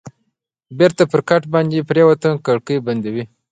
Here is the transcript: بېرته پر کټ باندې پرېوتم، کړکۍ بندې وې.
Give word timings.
بېرته 0.77 1.03
پر 1.11 1.21
کټ 1.29 1.43
باندې 1.53 1.87
پرېوتم، 1.89 2.33
کړکۍ 2.45 2.77
بندې 2.87 3.09
وې. 3.13 3.23